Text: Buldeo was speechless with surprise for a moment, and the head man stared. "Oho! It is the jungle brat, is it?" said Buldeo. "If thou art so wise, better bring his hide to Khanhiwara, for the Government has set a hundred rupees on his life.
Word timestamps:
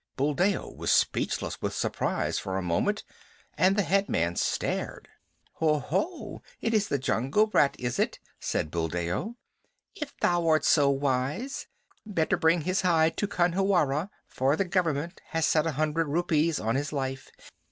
Buldeo 0.15 0.67
was 0.67 0.91
speechless 0.91 1.61
with 1.61 1.75
surprise 1.75 2.39
for 2.39 2.57
a 2.57 2.61
moment, 2.63 3.03
and 3.55 3.75
the 3.75 3.83
head 3.83 4.09
man 4.09 4.35
stared. 4.35 5.07
"Oho! 5.61 6.41
It 6.59 6.73
is 6.73 6.87
the 6.87 6.97
jungle 6.97 7.45
brat, 7.45 7.75
is 7.79 7.99
it?" 7.99 8.17
said 8.39 8.71
Buldeo. 8.71 9.35
"If 9.93 10.17
thou 10.19 10.47
art 10.47 10.65
so 10.65 10.89
wise, 10.89 11.67
better 12.03 12.35
bring 12.35 12.61
his 12.61 12.81
hide 12.81 13.15
to 13.17 13.27
Khanhiwara, 13.27 14.09
for 14.25 14.55
the 14.55 14.65
Government 14.65 15.21
has 15.27 15.45
set 15.45 15.67
a 15.67 15.73
hundred 15.73 16.07
rupees 16.07 16.59
on 16.59 16.73
his 16.73 16.91
life. 16.91 17.29